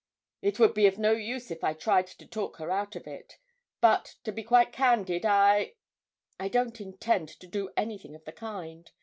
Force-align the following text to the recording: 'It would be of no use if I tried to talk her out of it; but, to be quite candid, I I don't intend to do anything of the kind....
'It 0.41 0.57
would 0.57 0.73
be 0.73 0.87
of 0.87 0.97
no 0.97 1.11
use 1.11 1.51
if 1.51 1.63
I 1.63 1.75
tried 1.75 2.07
to 2.07 2.25
talk 2.25 2.57
her 2.57 2.71
out 2.71 2.95
of 2.95 3.05
it; 3.05 3.37
but, 3.81 4.15
to 4.23 4.31
be 4.31 4.41
quite 4.41 4.71
candid, 4.73 5.27
I 5.27 5.75
I 6.39 6.47
don't 6.47 6.81
intend 6.81 7.29
to 7.39 7.45
do 7.45 7.69
anything 7.77 8.15
of 8.15 8.25
the 8.25 8.31
kind.... 8.33 8.89